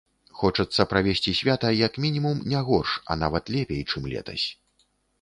[0.37, 4.45] Хочацца правесці свята як мінімум не горш, а нават лепей, чым летась.